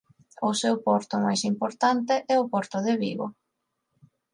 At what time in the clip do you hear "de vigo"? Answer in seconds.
2.87-3.27